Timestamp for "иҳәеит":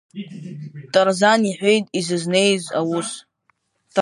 1.49-1.85